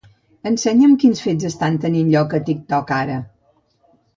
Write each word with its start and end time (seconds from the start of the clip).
Ensenya'm 0.51 0.95
quins 1.03 1.21
fets 1.25 1.47
estan 1.49 1.77
tenint 1.85 2.09
lloc 2.15 2.35
a 2.39 2.41
TikTok 2.49 2.95
ara. 2.99 3.19